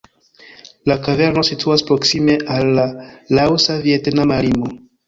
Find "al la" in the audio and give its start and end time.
2.57-2.89